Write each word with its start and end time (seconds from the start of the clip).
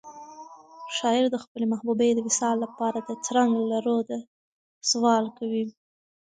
شاعر 0.97 1.25
د 1.31 1.35
خپلې 1.43 1.65
محبوبې 1.71 2.09
د 2.13 2.19
وصال 2.27 2.55
لپاره 2.65 2.97
د 3.01 3.11
ترنګ 3.25 3.51
له 3.71 3.77
روده 3.87 4.19
سوال 4.91 5.25
کوي. 5.37 5.65